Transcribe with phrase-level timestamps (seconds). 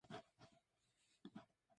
[0.09, 1.45] あーあ幸せだったなー